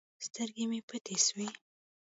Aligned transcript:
سترګې 0.25 0.63
مې 0.69 0.79
پټې 0.87 1.15
سوې. 1.25 1.47